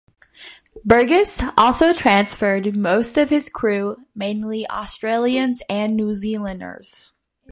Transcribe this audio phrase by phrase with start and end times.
[0.83, 7.13] Burgess also transferred most of his crew, mainly Australians and New Zealanders.